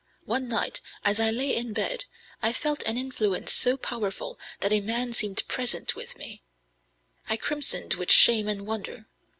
[0.25, 2.05] One night, as I lay in bed,
[2.41, 6.41] I felt an influence so powerful that a man seemed present with me.
[7.29, 9.05] I crimsoned with shame and wonder.